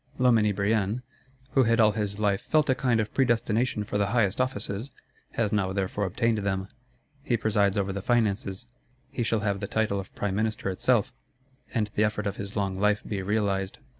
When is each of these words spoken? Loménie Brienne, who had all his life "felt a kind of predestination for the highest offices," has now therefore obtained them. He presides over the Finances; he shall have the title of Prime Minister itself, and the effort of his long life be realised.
Loménie 0.19 0.55
Brienne, 0.55 1.03
who 1.51 1.61
had 1.65 1.79
all 1.79 1.91
his 1.91 2.17
life 2.17 2.41
"felt 2.41 2.71
a 2.71 2.73
kind 2.73 2.99
of 2.99 3.13
predestination 3.13 3.83
for 3.83 3.99
the 3.99 4.07
highest 4.07 4.41
offices," 4.41 4.89
has 5.33 5.51
now 5.51 5.71
therefore 5.73 6.05
obtained 6.07 6.39
them. 6.39 6.67
He 7.21 7.37
presides 7.37 7.77
over 7.77 7.93
the 7.93 8.01
Finances; 8.01 8.65
he 9.11 9.21
shall 9.21 9.41
have 9.41 9.59
the 9.59 9.67
title 9.67 9.99
of 9.99 10.15
Prime 10.15 10.33
Minister 10.35 10.71
itself, 10.71 11.13
and 11.71 11.91
the 11.93 12.03
effort 12.03 12.25
of 12.25 12.37
his 12.37 12.55
long 12.55 12.79
life 12.79 13.03
be 13.07 13.21
realised. 13.21 13.77